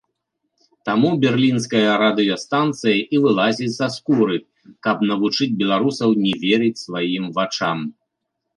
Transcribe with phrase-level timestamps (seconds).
[0.87, 4.37] Таму берлінская радыёстанцыя і вылазіць са скуры,
[4.89, 7.77] каб навучыць беларусаў не верыць сваім вачам.